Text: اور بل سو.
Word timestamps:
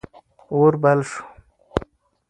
اور 0.53 0.73
بل 0.83 0.99
سو. 1.11 1.21